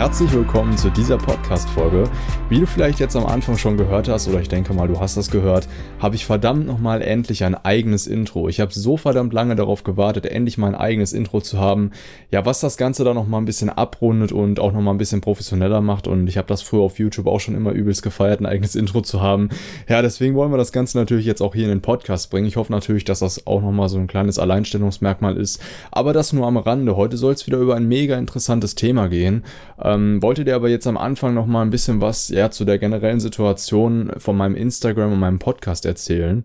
[0.00, 2.08] Herzlich willkommen zu dieser Podcast-Folge.
[2.48, 5.18] Wie du vielleicht jetzt am Anfang schon gehört hast, oder ich denke mal, du hast
[5.18, 5.68] das gehört,
[5.98, 8.48] habe ich verdammt nochmal endlich ein eigenes Intro.
[8.48, 11.90] Ich habe so verdammt lange darauf gewartet, endlich mal ein eigenes Intro zu haben.
[12.30, 15.82] Ja, was das Ganze dann nochmal ein bisschen abrundet und auch nochmal ein bisschen professioneller
[15.82, 16.06] macht.
[16.08, 19.02] Und ich habe das früher auf YouTube auch schon immer übelst gefeiert, ein eigenes Intro
[19.02, 19.50] zu haben.
[19.86, 22.46] Ja, deswegen wollen wir das Ganze natürlich jetzt auch hier in den Podcast bringen.
[22.46, 25.62] Ich hoffe natürlich, dass das auch nochmal so ein kleines Alleinstellungsmerkmal ist.
[25.92, 26.96] Aber das nur am Rande.
[26.96, 29.44] Heute soll es wieder über ein mega interessantes Thema gehen.
[29.94, 32.78] Ähm, wollte dir aber jetzt am Anfang noch mal ein bisschen was ja, zu der
[32.78, 36.44] generellen Situation von meinem Instagram und meinem Podcast erzählen.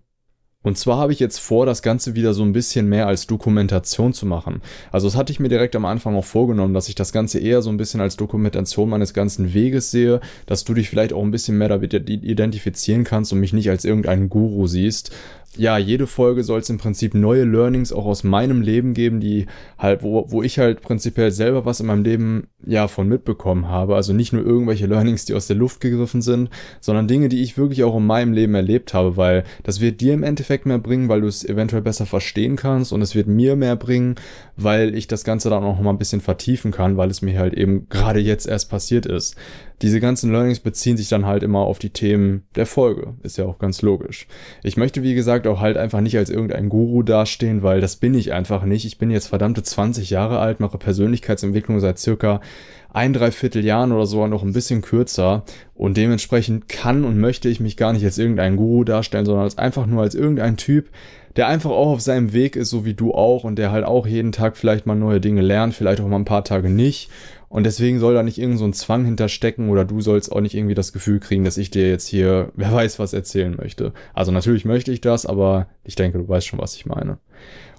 [0.66, 4.14] Und zwar habe ich jetzt vor, das Ganze wieder so ein bisschen mehr als Dokumentation
[4.14, 4.64] zu machen.
[4.92, 7.62] Also das hatte ich mir direkt am Anfang auch vorgenommen, dass ich das Ganze eher
[7.62, 11.30] so ein bisschen als Dokumentation meines ganzen Weges sehe, dass du dich vielleicht auch ein
[11.30, 15.12] bisschen mehr damit identifizieren kannst und mich nicht als irgendeinen Guru siehst
[15.58, 19.46] ja, jede Folge soll es im Prinzip neue Learnings auch aus meinem Leben geben, die
[19.78, 23.96] halt, wo, wo ich halt prinzipiell selber was in meinem Leben ja von mitbekommen habe.
[23.96, 26.50] Also nicht nur irgendwelche Learnings, die aus der Luft gegriffen sind,
[26.82, 30.14] sondern Dinge, die ich wirklich auch in meinem Leben erlebt habe, weil das wird dir
[30.14, 33.56] im Endeffekt mehr bringen, weil du es eventuell besser verstehen kannst und es wird mir
[33.56, 34.16] mehr bringen,
[34.58, 37.54] weil ich das Ganze dann auch mal ein bisschen vertiefen kann, weil es mir halt
[37.54, 39.36] eben gerade jetzt erst passiert ist.
[39.82, 43.14] Diese ganzen Learnings beziehen sich dann halt immer auf die Themen der Folge.
[43.24, 44.28] Ist ja auch ganz logisch.
[44.64, 48.14] Ich möchte, wie gesagt, auch halt einfach nicht als irgendein Guru dastehen, weil das bin
[48.14, 48.86] ich einfach nicht.
[48.86, 52.40] Ich bin jetzt verdammte 20 Jahre alt, mache Persönlichkeitsentwicklung seit circa
[52.96, 57.60] ein, dreiviertel Jahren oder so noch ein bisschen kürzer und dementsprechend kann und möchte ich
[57.60, 60.90] mich gar nicht als irgendein Guru darstellen, sondern als einfach nur als irgendein Typ,
[61.36, 64.08] der einfach auch auf seinem Weg ist, so wie du auch und der halt auch
[64.08, 67.10] jeden Tag vielleicht mal neue Dinge lernt, vielleicht auch mal ein paar Tage nicht
[67.56, 70.56] und deswegen soll da nicht irgend so ein Zwang hinterstecken oder du sollst auch nicht
[70.56, 73.94] irgendwie das Gefühl kriegen, dass ich dir jetzt hier, wer weiß, was erzählen möchte.
[74.14, 77.18] Also natürlich möchte ich das, aber ich denke, du weißt schon, was ich meine.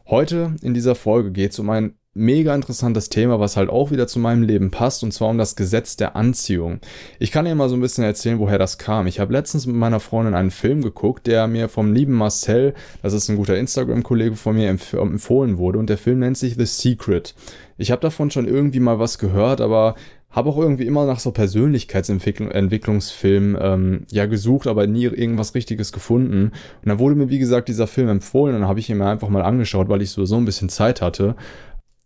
[0.06, 4.06] Heute in dieser Folge geht es um ein mega interessantes Thema, was halt auch wieder
[4.06, 6.80] zu meinem Leben passt, und zwar um das Gesetz der Anziehung.
[7.18, 9.06] Ich kann dir mal so ein bisschen erzählen, woher das kam.
[9.06, 13.12] Ich habe letztens mit meiner Freundin einen Film geguckt, der mir vom lieben Marcel, das
[13.12, 16.66] ist ein guter Instagram-Kollege von mir, empf empfohlen wurde, und der Film nennt sich The
[16.66, 17.34] Secret.
[17.78, 19.94] Ich habe davon schon irgendwie mal was gehört, aber
[20.36, 26.52] habe auch irgendwie immer nach so Persönlichkeitsentwicklungsfilmen ähm, ja gesucht, aber nie irgendwas Richtiges gefunden.
[26.82, 29.06] Und dann wurde mir, wie gesagt, dieser Film empfohlen und dann habe ich ihn mir
[29.06, 31.36] einfach mal angeschaut, weil ich sowieso ein bisschen Zeit hatte.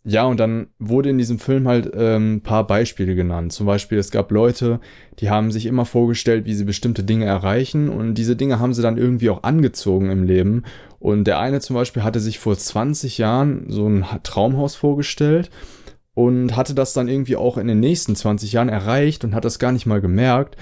[0.05, 3.53] Ja, und dann wurde in diesem Film halt ähm, ein paar Beispiele genannt.
[3.53, 4.81] Zum Beispiel, es gab Leute,
[5.19, 8.81] die haben sich immer vorgestellt, wie sie bestimmte Dinge erreichen und diese Dinge haben sie
[8.81, 10.62] dann irgendwie auch angezogen im Leben.
[10.99, 15.50] Und der eine zum Beispiel hatte sich vor 20 Jahren so ein Traumhaus vorgestellt
[16.15, 19.59] und hatte das dann irgendwie auch in den nächsten 20 Jahren erreicht und hat das
[19.59, 20.56] gar nicht mal gemerkt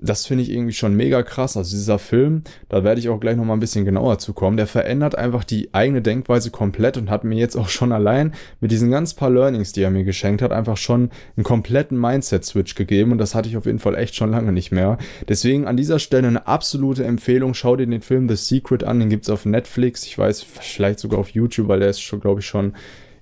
[0.00, 1.56] das finde ich irgendwie schon mega krass.
[1.56, 4.66] Also dieser Film, da werde ich auch gleich nochmal ein bisschen genauer zu kommen, der
[4.66, 8.90] verändert einfach die eigene Denkweise komplett und hat mir jetzt auch schon allein mit diesen
[8.90, 13.18] ganz paar Learnings, die er mir geschenkt hat, einfach schon einen kompletten Mindset-Switch gegeben und
[13.18, 14.98] das hatte ich auf jeden Fall echt schon lange nicht mehr.
[15.28, 17.54] Deswegen an dieser Stelle eine absolute Empfehlung.
[17.54, 21.18] Schau dir den Film The Secret an, den gibt's auf Netflix, ich weiß, vielleicht sogar
[21.18, 22.74] auf YouTube, weil der ist schon, glaube ich, schon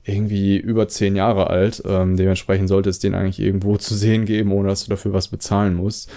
[0.06, 1.82] irgendwie über zehn Jahre alt.
[1.84, 5.28] Ähm, dementsprechend sollte es den eigentlich irgendwo zu sehen geben, ohne dass du dafür was
[5.28, 6.10] bezahlen musst.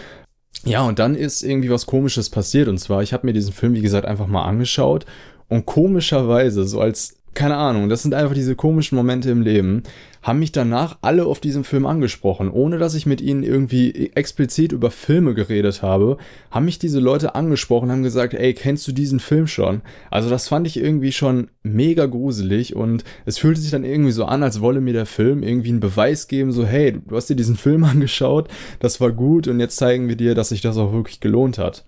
[0.65, 2.67] Ja, und dann ist irgendwie was Komisches passiert.
[2.67, 5.05] Und zwar, ich habe mir diesen Film, wie gesagt, einfach mal angeschaut.
[5.47, 9.83] Und komischerweise, so als keine Ahnung, das sind einfach diese komischen Momente im Leben,
[10.21, 14.73] haben mich danach alle auf diesen Film angesprochen, ohne dass ich mit ihnen irgendwie explizit
[14.73, 16.17] über Filme geredet habe,
[16.51, 19.79] haben mich diese Leute angesprochen, haben gesagt, ey, kennst du diesen Film schon?
[20.11, 24.25] Also das fand ich irgendwie schon mega gruselig und es fühlte sich dann irgendwie so
[24.25, 27.37] an, als wolle mir der Film irgendwie einen Beweis geben, so hey, du hast dir
[27.37, 30.91] diesen Film angeschaut, das war gut und jetzt zeigen wir dir, dass sich das auch
[30.91, 31.85] wirklich gelohnt hat.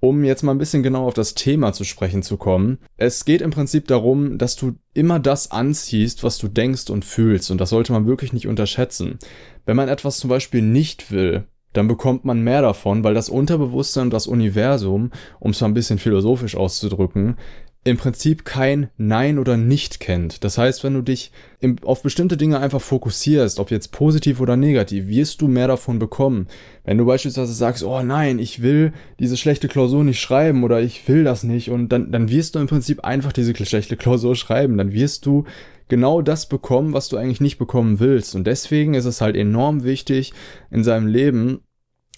[0.00, 2.78] Um jetzt mal ein bisschen genau auf das Thema zu sprechen zu kommen.
[2.96, 7.50] Es geht im Prinzip darum, dass du immer das anziehst, was du denkst und fühlst.
[7.50, 9.18] Und das sollte man wirklich nicht unterschätzen.
[9.66, 14.04] Wenn man etwas zum Beispiel nicht will, dann bekommt man mehr davon, weil das Unterbewusstsein
[14.04, 17.36] und das Universum, um es mal ein bisschen philosophisch auszudrücken,
[17.82, 20.44] im Prinzip kein Nein oder Nicht kennt.
[20.44, 21.32] Das heißt, wenn du dich
[21.82, 26.46] auf bestimmte Dinge einfach fokussierst, ob jetzt positiv oder negativ, wirst du mehr davon bekommen.
[26.84, 31.08] Wenn du beispielsweise sagst, oh nein, ich will diese schlechte Klausur nicht schreiben oder ich
[31.08, 34.76] will das nicht und dann, dann wirst du im Prinzip einfach diese schlechte Klausur schreiben.
[34.76, 35.44] Dann wirst du
[35.88, 38.34] genau das bekommen, was du eigentlich nicht bekommen willst.
[38.34, 40.34] Und deswegen ist es halt enorm wichtig
[40.70, 41.62] in seinem Leben,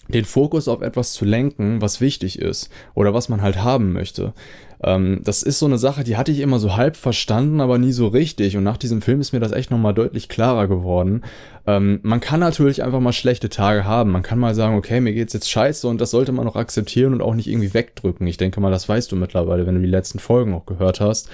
[0.07, 4.33] den Fokus auf etwas zu lenken, was wichtig ist oder was man halt haben möchte.
[4.83, 7.93] Ähm, das ist so eine Sache, die hatte ich immer so halb verstanden, aber nie
[7.93, 8.57] so richtig.
[8.57, 11.23] Und nach diesem Film ist mir das echt nochmal deutlich klarer geworden.
[11.65, 14.11] Ähm, man kann natürlich einfach mal schlechte Tage haben.
[14.11, 17.13] Man kann mal sagen, okay, mir geht's jetzt scheiße und das sollte man auch akzeptieren
[17.13, 18.27] und auch nicht irgendwie wegdrücken.
[18.27, 21.29] Ich denke mal, das weißt du mittlerweile, wenn du die letzten Folgen auch gehört hast.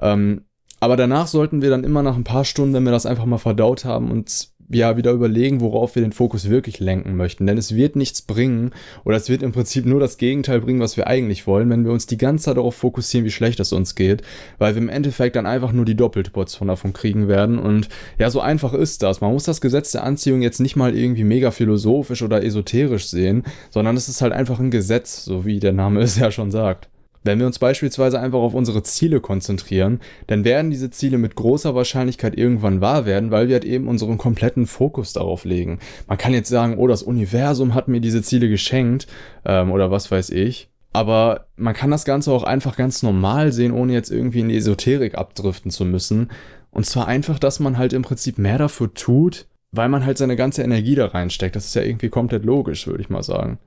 [0.00, 0.42] Ähm,
[0.80, 3.38] aber danach sollten wir dann immer nach ein paar Stunden, wenn wir das einfach mal
[3.38, 7.46] verdaut haben, uns ja wieder überlegen, worauf wir den Fokus wirklich lenken möchten.
[7.46, 8.70] Denn es wird nichts bringen
[9.04, 11.92] oder es wird im Prinzip nur das Gegenteil bringen, was wir eigentlich wollen, wenn wir
[11.92, 14.22] uns die ganze Zeit darauf fokussieren, wie schlecht es uns geht,
[14.58, 17.58] weil wir im Endeffekt dann einfach nur die doppelte Portion davon kriegen werden.
[17.58, 17.88] Und
[18.18, 19.20] ja, so einfach ist das.
[19.20, 23.44] Man muss das Gesetz der Anziehung jetzt nicht mal irgendwie mega philosophisch oder esoterisch sehen,
[23.70, 26.88] sondern es ist halt einfach ein Gesetz, so wie der Name es ja schon sagt.
[27.24, 31.74] Wenn wir uns beispielsweise einfach auf unsere Ziele konzentrieren, dann werden diese Ziele mit großer
[31.74, 35.78] Wahrscheinlichkeit irgendwann wahr werden, weil wir halt eben unseren kompletten Fokus darauf legen.
[36.08, 39.06] Man kann jetzt sagen, oh, das Universum hat mir diese Ziele geschenkt
[39.44, 40.68] ähm, oder was weiß ich.
[40.92, 44.56] Aber man kann das Ganze auch einfach ganz normal sehen, ohne jetzt irgendwie in die
[44.56, 46.30] Esoterik abdriften zu müssen.
[46.70, 50.36] Und zwar einfach, dass man halt im Prinzip mehr dafür tut, weil man halt seine
[50.36, 51.56] ganze Energie da reinsteckt.
[51.56, 53.58] Das ist ja irgendwie komplett logisch, würde ich mal sagen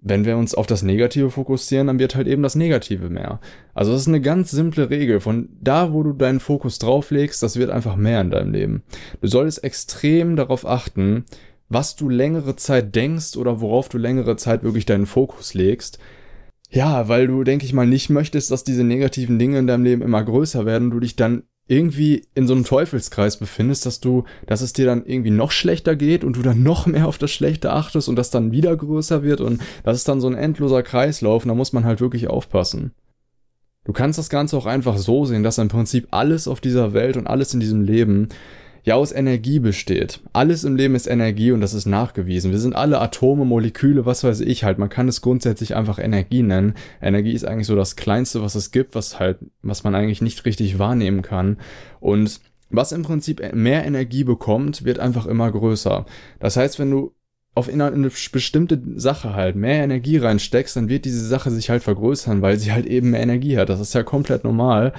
[0.00, 3.40] wenn wir uns auf das Negative fokussieren, dann wird halt eben das Negative mehr.
[3.74, 5.20] Also das ist eine ganz simple Regel.
[5.20, 8.82] Von da, wo du deinen Fokus drauf legst, das wird einfach mehr in deinem Leben.
[9.20, 11.24] Du solltest extrem darauf achten,
[11.68, 15.98] was du längere Zeit denkst oder worauf du längere Zeit wirklich deinen Fokus legst.
[16.70, 20.02] Ja, weil du, denke ich mal, nicht möchtest, dass diese negativen Dinge in deinem Leben
[20.02, 24.60] immer größer werden, du dich dann irgendwie in so einem Teufelskreis befindest, dass du, dass
[24.60, 27.72] es dir dann irgendwie noch schlechter geht und du dann noch mehr auf das Schlechte
[27.72, 31.44] achtest und das dann wieder größer wird und das ist dann so ein endloser Kreislauf
[31.44, 32.92] und da muss man halt wirklich aufpassen.
[33.84, 37.16] Du kannst das Ganze auch einfach so sehen, dass im Prinzip alles auf dieser Welt
[37.16, 38.28] und alles in diesem Leben
[38.86, 40.20] ja aus Energie besteht.
[40.32, 42.52] Alles im Leben ist Energie und das ist nachgewiesen.
[42.52, 44.78] Wir sind alle Atome, Moleküle, was weiß ich halt.
[44.78, 46.74] Man kann es grundsätzlich einfach Energie nennen.
[47.02, 50.44] Energie ist eigentlich so das Kleinste, was es gibt, was halt, was man eigentlich nicht
[50.44, 51.58] richtig wahrnehmen kann.
[51.98, 52.40] Und
[52.70, 56.06] was im Prinzip mehr Energie bekommt, wird einfach immer größer.
[56.38, 57.12] Das heißt, wenn du
[57.56, 62.40] auf eine bestimmte Sache halt mehr Energie reinsteckst, dann wird diese Sache sich halt vergrößern,
[62.40, 63.68] weil sie halt eben mehr Energie hat.
[63.68, 64.92] Das ist ja komplett normal,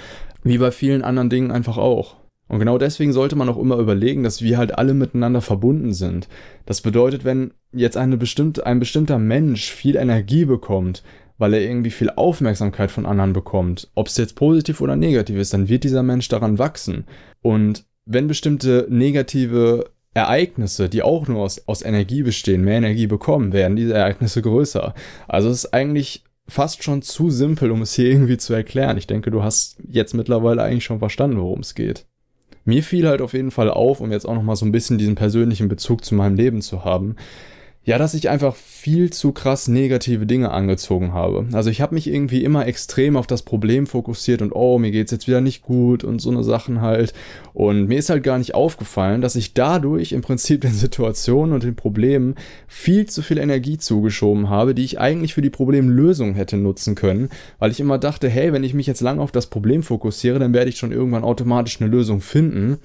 [0.43, 2.17] wie bei vielen anderen Dingen einfach auch.
[2.47, 6.27] Und genau deswegen sollte man auch immer überlegen, dass wir halt alle miteinander verbunden sind.
[6.65, 11.03] Das bedeutet, wenn jetzt eine bestimmte, ein bestimmter Mensch viel Energie bekommt,
[11.37, 15.53] weil er irgendwie viel Aufmerksamkeit von anderen bekommt, ob es jetzt positiv oder negativ ist,
[15.53, 17.05] dann wird dieser Mensch daran wachsen.
[17.41, 23.53] Und wenn bestimmte negative Ereignisse, die auch nur aus, aus Energie bestehen, mehr Energie bekommen,
[23.53, 24.95] werden diese Ereignisse größer.
[25.27, 28.97] Also es ist eigentlich fast schon zu simpel, um es hier irgendwie zu erklären.
[28.97, 32.05] Ich denke, du hast jetzt mittlerweile eigentlich schon verstanden, worum es geht.
[32.67, 35.15] Mir fiel halt auf jeden Fall auf, um jetzt auch nochmal so ein bisschen diesen
[35.15, 37.15] persönlichen Bezug zu meinem Leben zu haben,
[37.87, 41.45] ja, dass ich einfach viel zu krass negative Dinge angezogen habe.
[41.53, 45.13] Also ich habe mich irgendwie immer extrem auf das Problem fokussiert und oh, mir geht's
[45.13, 47.13] jetzt wieder nicht gut und so eine Sachen halt.
[47.53, 51.63] Und mir ist halt gar nicht aufgefallen, dass ich dadurch im Prinzip den Situationen und
[51.63, 52.35] den Problemen
[52.67, 57.29] viel zu viel Energie zugeschoben habe, die ich eigentlich für die Problemlösung hätte nutzen können,
[57.57, 60.53] weil ich immer dachte, hey, wenn ich mich jetzt lang auf das Problem fokussiere, dann
[60.53, 62.79] werde ich schon irgendwann automatisch eine Lösung finden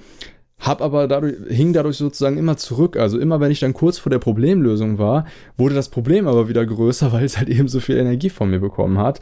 [0.63, 2.97] hab aber dadurch, hing dadurch sozusagen immer zurück.
[2.97, 5.27] Also immer wenn ich dann kurz vor der Problemlösung war,
[5.57, 8.61] wurde das Problem aber wieder größer, weil es halt eben so viel Energie von mir
[8.61, 9.21] bekommen hat.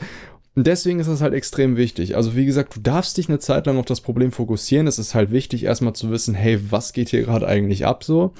[0.54, 2.16] Und deswegen ist das halt extrem wichtig.
[2.16, 4.86] Also wie gesagt, du darfst dich eine Zeit lang auf das Problem fokussieren.
[4.86, 8.34] Es ist halt wichtig, erstmal zu wissen, hey, was geht hier gerade eigentlich ab so?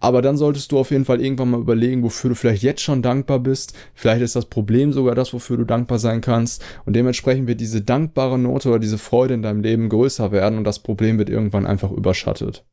[0.00, 3.02] Aber dann solltest du auf jeden Fall irgendwann mal überlegen, wofür du vielleicht jetzt schon
[3.02, 3.74] dankbar bist.
[3.94, 6.64] Vielleicht ist das Problem sogar das, wofür du dankbar sein kannst.
[6.84, 10.64] Und dementsprechend wird diese dankbare Note oder diese Freude in deinem Leben größer werden und
[10.64, 12.64] das Problem wird irgendwann einfach überschattet.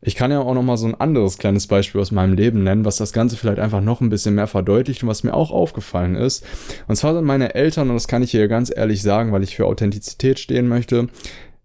[0.00, 2.84] Ich kann ja auch noch mal so ein anderes kleines Beispiel aus meinem Leben nennen,
[2.84, 6.14] was das Ganze vielleicht einfach noch ein bisschen mehr verdeutlicht und was mir auch aufgefallen
[6.14, 6.44] ist.
[6.86, 9.56] Und zwar sind meine Eltern, und das kann ich hier ganz ehrlich sagen, weil ich
[9.56, 11.08] für Authentizität stehen möchte,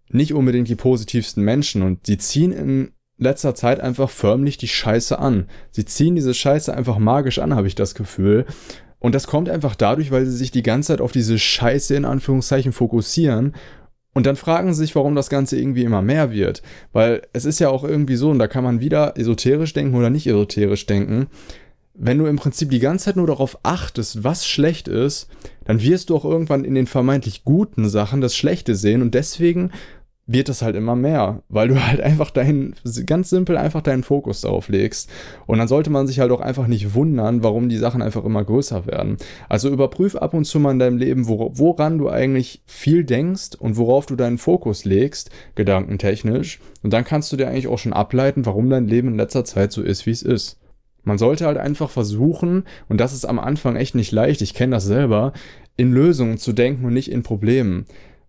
[0.08, 5.18] nicht unbedingt die positivsten Menschen und sie ziehen in letzter Zeit einfach förmlich die Scheiße
[5.18, 5.46] an.
[5.70, 8.46] Sie ziehen diese Scheiße einfach magisch an, habe ich das Gefühl.
[8.98, 12.04] Und das kommt einfach dadurch, weil sie sich die ganze Zeit auf diese Scheiße in
[12.04, 13.54] Anführungszeichen fokussieren.
[14.14, 16.62] Und dann fragen sie sich, warum das Ganze irgendwie immer mehr wird.
[16.92, 20.08] Weil es ist ja auch irgendwie so, und da kann man wieder esoterisch denken oder
[20.08, 21.26] nicht esoterisch denken.
[21.94, 25.28] Wenn du im Prinzip die ganze Zeit nur darauf achtest, was schlecht ist,
[25.64, 29.70] dann wirst du auch irgendwann in den vermeintlich guten Sachen das Schlechte sehen und deswegen
[30.26, 32.74] wird es halt immer mehr, weil du halt einfach deinen,
[33.06, 35.10] ganz simpel einfach deinen Fokus darauf legst.
[35.46, 38.44] Und dann sollte man sich halt auch einfach nicht wundern, warum die Sachen einfach immer
[38.44, 39.16] größer werden.
[39.48, 43.76] Also überprüf ab und zu mal in deinem Leben, woran du eigentlich viel denkst und
[43.76, 46.60] worauf du deinen Fokus legst, gedankentechnisch.
[46.82, 49.72] Und dann kannst du dir eigentlich auch schon ableiten, warum dein Leben in letzter Zeit
[49.72, 50.58] so ist, wie es ist.
[51.06, 54.76] Man sollte halt einfach versuchen, und das ist am Anfang echt nicht leicht, ich kenne
[54.76, 55.34] das selber,
[55.76, 57.84] in Lösungen zu denken und nicht in Problemen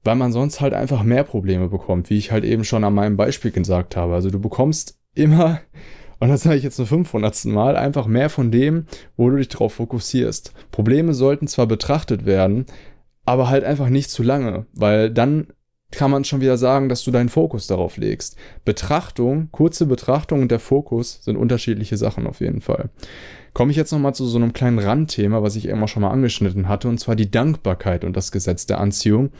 [0.05, 3.17] weil man sonst halt einfach mehr Probleme bekommt, wie ich halt eben schon an meinem
[3.17, 4.13] Beispiel gesagt habe.
[4.13, 5.59] Also du bekommst immer,
[6.19, 7.45] und das sage ich jetzt zum 500.
[7.45, 8.85] Mal, einfach mehr von dem,
[9.17, 10.53] wo du dich drauf fokussierst.
[10.71, 12.65] Probleme sollten zwar betrachtet werden,
[13.25, 15.47] aber halt einfach nicht zu lange, weil dann
[15.91, 18.35] kann man schon wieder sagen, dass du deinen Fokus darauf legst.
[18.65, 22.89] Betrachtung, kurze Betrachtung und der Fokus sind unterschiedliche Sachen auf jeden Fall.
[23.53, 26.67] Komme ich jetzt nochmal zu so einem kleinen Randthema, was ich immer schon mal angeschnitten
[26.67, 29.31] hatte, und zwar die Dankbarkeit und das Gesetz der Anziehung.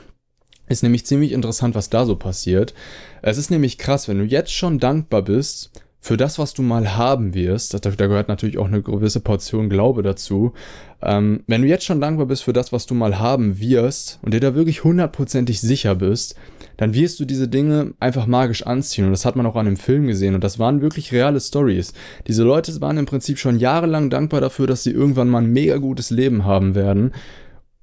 [0.68, 2.74] Ist nämlich ziemlich interessant, was da so passiert.
[3.22, 5.72] Es ist nämlich krass, wenn du jetzt schon dankbar bist
[6.06, 9.70] für das, was du mal haben wirst, da, da gehört natürlich auch eine gewisse Portion
[9.70, 10.54] Glaube dazu.
[11.02, 14.32] Ähm, wenn du jetzt schon dankbar bist für das, was du mal haben wirst und
[14.34, 16.36] dir da wirklich hundertprozentig sicher bist,
[16.78, 19.06] dann wirst du diese Dinge einfach magisch anziehen.
[19.06, 20.36] Und das hat man auch an dem Film gesehen.
[20.36, 21.94] Und das waren wirklich reale Stories.
[22.28, 25.78] Diese Leute waren im Prinzip schon jahrelang dankbar dafür, dass sie irgendwann mal ein mega
[25.78, 27.14] gutes Leben haben werden.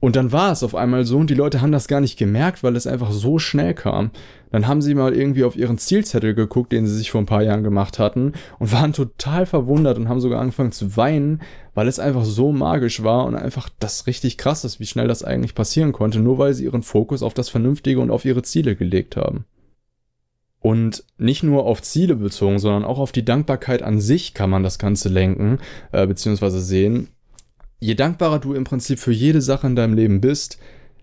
[0.03, 2.65] Und dann war es auf einmal so und die Leute haben das gar nicht gemerkt,
[2.65, 4.11] weil es einfach so schnell kam.
[4.51, 7.45] Dann haben sie mal irgendwie auf ihren Zielzettel geguckt, den sie sich vor ein paar
[7.45, 11.41] Jahren gemacht hatten und waren total verwundert und haben sogar angefangen zu weinen,
[11.75, 15.23] weil es einfach so magisch war und einfach das richtig krass ist, wie schnell das
[15.23, 18.75] eigentlich passieren konnte, nur weil sie ihren Fokus auf das Vernünftige und auf ihre Ziele
[18.75, 19.45] gelegt haben.
[20.59, 24.65] Und nicht nur auf Ziele bezogen, sondern auch auf die Dankbarkeit an sich kann man
[24.65, 25.59] das Ganze lenken,
[25.93, 27.11] äh, beziehungsweise sehen
[27.83, 30.59] je dankbarer du im Prinzip für jede Sache in deinem Leben bist,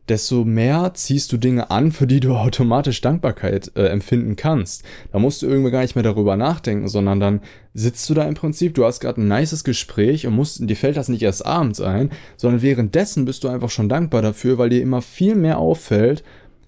[0.08, 4.84] desto mehr ziehst du Dinge an, für die du automatisch Dankbarkeit äh, empfinden kannst.
[5.12, 7.42] Da musst du irgendwie gar nicht mehr darüber nachdenken, sondern dann
[7.74, 10.96] sitzt du da im Prinzip, du hast gerade ein nices Gespräch und musst, dir fällt
[10.96, 14.82] das nicht erst abends ein, sondern währenddessen bist du einfach schon dankbar dafür, weil dir
[14.82, 16.24] immer viel mehr auffällt,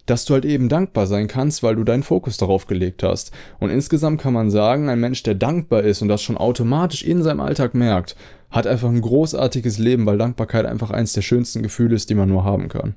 [0.05, 3.31] dass du halt eben dankbar sein kannst, weil du deinen Fokus darauf gelegt hast.
[3.59, 7.23] Und insgesamt kann man sagen, ein Mensch, der dankbar ist und das schon automatisch in
[7.23, 8.17] seinem Alltag merkt,
[8.51, 12.29] hat einfach ein großartiges Leben, weil Dankbarkeit einfach eins der schönsten Gefühle ist, die man
[12.29, 12.95] nur haben kann.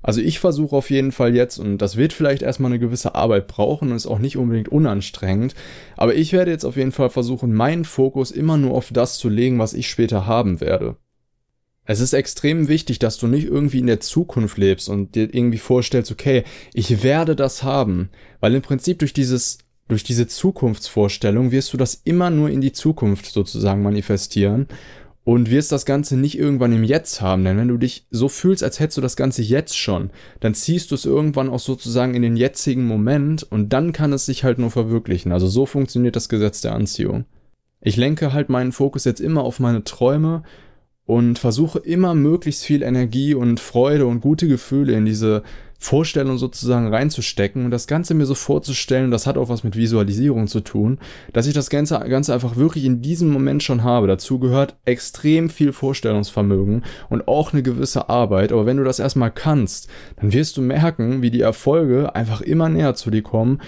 [0.00, 3.48] Also ich versuche auf jeden Fall jetzt, und das wird vielleicht erstmal eine gewisse Arbeit
[3.48, 5.54] brauchen und ist auch nicht unbedingt unanstrengend,
[5.96, 9.28] aber ich werde jetzt auf jeden Fall versuchen, meinen Fokus immer nur auf das zu
[9.28, 10.96] legen, was ich später haben werde.
[11.84, 15.58] Es ist extrem wichtig, dass du nicht irgendwie in der Zukunft lebst und dir irgendwie
[15.58, 19.58] vorstellst, okay, ich werde das haben, weil im Prinzip durch dieses
[19.88, 24.68] durch diese Zukunftsvorstellung wirst du das immer nur in die Zukunft sozusagen manifestieren
[25.24, 27.44] und wirst das Ganze nicht irgendwann im Jetzt haben.
[27.44, 30.90] Denn wenn du dich so fühlst, als hättest du das Ganze jetzt schon, dann ziehst
[30.90, 34.58] du es irgendwann auch sozusagen in den jetzigen Moment und dann kann es sich halt
[34.58, 35.32] nur verwirklichen.
[35.32, 37.26] Also so funktioniert das Gesetz der Anziehung.
[37.80, 40.44] Ich lenke halt meinen Fokus jetzt immer auf meine Träume
[41.04, 45.42] und versuche immer möglichst viel Energie und Freude und gute Gefühle in diese
[45.80, 50.48] Vorstellung sozusagen reinzustecken und das Ganze mir so vorzustellen, das hat auch was mit Visualisierung
[50.48, 50.98] zu tun,
[51.32, 54.08] dass ich das Ganze, Ganze einfach wirklich in diesem Moment schon habe.
[54.08, 58.50] Dazu gehört extrem viel Vorstellungsvermögen und auch eine gewisse Arbeit.
[58.50, 62.68] Aber wenn du das erstmal kannst, dann wirst du merken, wie die Erfolge einfach immer
[62.68, 63.60] näher zu dir kommen,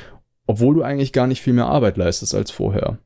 [0.49, 2.99] obwohl du eigentlich gar nicht viel mehr Arbeit leistest als vorher.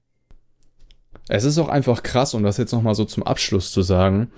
[1.29, 4.31] Es ist auch einfach krass, um das jetzt nochmal so zum Abschluss zu sagen,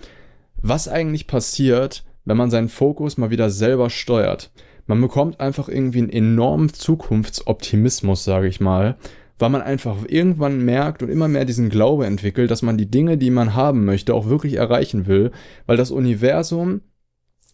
[0.61, 4.51] was eigentlich passiert, wenn man seinen Fokus mal wieder selber steuert.
[4.87, 8.97] Man bekommt einfach irgendwie einen enormen Zukunftsoptimismus, sage ich mal,
[9.39, 13.17] weil man einfach irgendwann merkt und immer mehr diesen Glaube entwickelt, dass man die Dinge,
[13.17, 15.31] die man haben möchte, auch wirklich erreichen will,
[15.67, 16.83] weil das Universum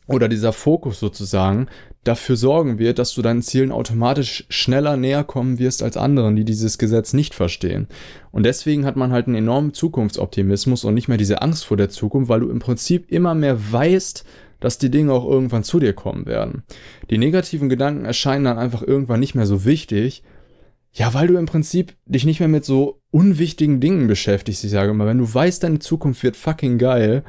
[0.08, 1.68] oder dieser Fokus sozusagen
[2.04, 6.44] dafür sorgen wird, dass du deinen Zielen automatisch schneller näher kommen wirst als anderen, die
[6.44, 7.86] dieses Gesetz nicht verstehen.
[8.32, 11.88] Und deswegen hat man halt einen enormen Zukunftsoptimismus und nicht mehr diese Angst vor der
[11.88, 14.24] Zukunft, weil du im Prinzip immer mehr weißt,
[14.62, 16.62] dass die Dinge auch irgendwann zu dir kommen werden.
[17.10, 20.22] Die negativen Gedanken erscheinen dann einfach irgendwann nicht mehr so wichtig.
[20.94, 24.64] Ja, weil du im Prinzip dich nicht mehr mit so unwichtigen Dingen beschäftigst.
[24.64, 27.24] Ich sage mal, wenn du weißt, deine Zukunft wird fucking geil,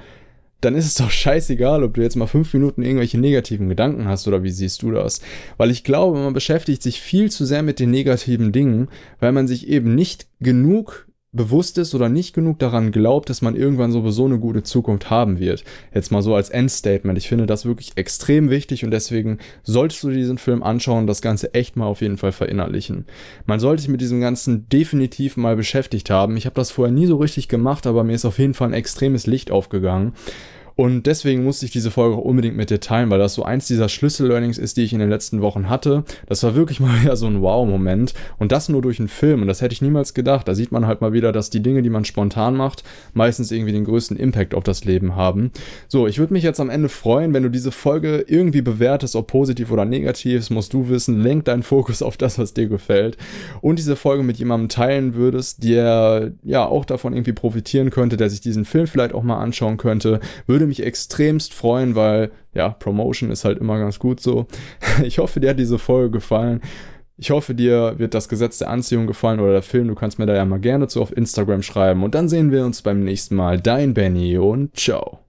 [0.63, 4.27] dann ist es doch scheißegal, ob du jetzt mal fünf Minuten irgendwelche negativen Gedanken hast
[4.27, 5.21] oder wie siehst du das?
[5.57, 8.87] Weil ich glaube, man beschäftigt sich viel zu sehr mit den negativen Dingen,
[9.19, 13.55] weil man sich eben nicht genug bewusst ist oder nicht genug daran glaubt, dass man
[13.55, 15.63] irgendwann sowieso eine gute Zukunft haben wird.
[15.93, 17.17] Jetzt mal so als Endstatement.
[17.17, 21.21] Ich finde das wirklich extrem wichtig und deswegen solltest du diesen Film anschauen und das
[21.21, 23.05] Ganze echt mal auf jeden Fall verinnerlichen.
[23.45, 26.37] Man sollte sich mit diesem Ganzen definitiv mal beschäftigt haben.
[26.37, 28.73] Ich habe das vorher nie so richtig gemacht, aber mir ist auf jeden Fall ein
[28.73, 30.13] extremes Licht aufgegangen.
[30.75, 33.67] Und deswegen musste ich diese Folge auch unbedingt mit dir teilen, weil das so eins
[33.67, 36.03] dieser Schlüssel-Learnings ist, die ich in den letzten Wochen hatte.
[36.27, 38.13] Das war wirklich mal wieder so ein Wow-Moment.
[38.37, 39.41] Und das nur durch einen Film.
[39.41, 40.47] Und das hätte ich niemals gedacht.
[40.47, 43.71] Da sieht man halt mal wieder, dass die Dinge, die man spontan macht, meistens irgendwie
[43.71, 45.51] den größten Impact auf das Leben haben.
[45.87, 49.27] So, ich würde mich jetzt am Ende freuen, wenn du diese Folge irgendwie bewertest, ob
[49.27, 50.39] positiv oder negativ.
[50.39, 51.21] Das musst du wissen.
[51.21, 53.17] Lenk deinen Fokus auf das, was dir gefällt.
[53.61, 58.29] Und diese Folge mit jemandem teilen würdest, der ja auch davon irgendwie profitieren könnte, der
[58.29, 60.19] sich diesen Film vielleicht auch mal anschauen könnte.
[60.47, 64.47] Würde würde mich extremst freuen, weil ja, Promotion ist halt immer ganz gut so.
[65.03, 66.61] Ich hoffe, dir hat diese Folge gefallen.
[67.17, 69.87] Ich hoffe, dir wird das Gesetz der Anziehung gefallen oder der Film.
[69.87, 72.03] Du kannst mir da ja mal gerne zu auf Instagram schreiben.
[72.03, 73.59] Und dann sehen wir uns beim nächsten Mal.
[73.59, 75.22] Dein Benny und ciao.